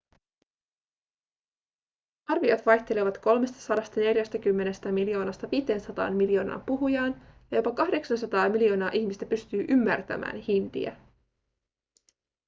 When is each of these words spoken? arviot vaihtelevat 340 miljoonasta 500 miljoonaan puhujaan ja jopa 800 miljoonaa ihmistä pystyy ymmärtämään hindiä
arviot 2.27 2.65
vaihtelevat 2.65 3.17
340 3.21 4.91
miljoonasta 4.91 5.51
500 5.51 6.11
miljoonaan 6.11 6.63
puhujaan 6.65 7.21
ja 7.51 7.57
jopa 7.57 7.71
800 7.71 8.49
miljoonaa 8.49 8.89
ihmistä 8.93 9.25
pystyy 9.25 9.65
ymmärtämään 9.69 10.35
hindiä 10.35 10.95